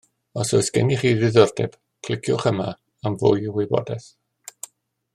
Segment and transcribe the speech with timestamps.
[0.43, 2.67] Os oes gennych chi ddiddordeb, cliciwch yma
[3.09, 4.09] am fwy o wybodaeth